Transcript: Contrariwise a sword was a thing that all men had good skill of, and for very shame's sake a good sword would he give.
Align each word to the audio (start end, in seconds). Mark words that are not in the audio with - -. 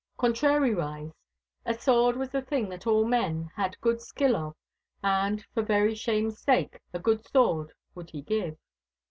Contrariwise 0.17 1.11
a 1.63 1.75
sword 1.75 2.17
was 2.17 2.33
a 2.33 2.41
thing 2.41 2.69
that 2.69 2.87
all 2.87 3.05
men 3.05 3.51
had 3.55 3.79
good 3.81 4.01
skill 4.01 4.35
of, 4.35 4.55
and 5.03 5.45
for 5.53 5.61
very 5.61 5.93
shame's 5.93 6.39
sake 6.39 6.79
a 6.91 6.97
good 6.97 7.23
sword 7.27 7.71
would 7.93 8.09
he 8.09 8.23
give. 8.23 8.57